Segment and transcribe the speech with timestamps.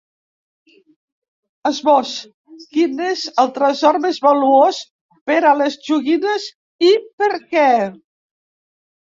[1.69, 2.13] Esbós:
[2.77, 4.81] Quin és el tresor més valuós
[5.31, 6.49] per a les joguines
[6.89, 7.69] i per què?